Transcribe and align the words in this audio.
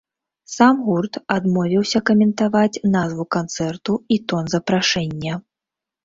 Сам 0.51 0.75
гурт 0.87 1.17
адмовіўся 1.33 1.99
каментаваць 2.09 2.81
назву 2.95 3.25
канцэрту 3.35 3.93
і 4.17 4.17
тон 4.33 4.49
запрашэння. 4.55 5.37